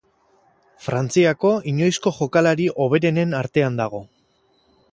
[0.85, 4.05] Frantziako inoizko jokalari hoberenen artean dago.